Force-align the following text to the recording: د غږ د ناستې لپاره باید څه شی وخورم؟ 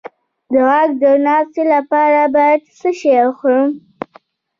د 0.51 0.53
غږ 0.69 0.89
د 1.03 1.03
ناستې 1.25 1.63
لپاره 1.73 2.21
باید 2.35 2.61
څه 2.79 2.89
شی 2.99 3.13
وخورم؟ 3.27 3.69